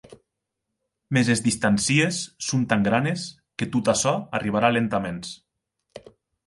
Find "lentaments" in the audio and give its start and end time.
4.77-5.41